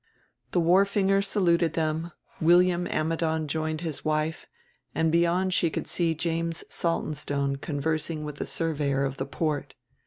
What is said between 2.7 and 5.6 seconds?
Ammidon joined his wife, and beyond